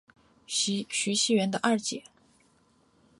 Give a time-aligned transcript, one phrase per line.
[0.47, 2.03] 徐熙媛的二姐。